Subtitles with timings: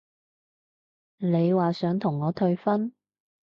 [1.19, 2.91] 你話想同我退婚？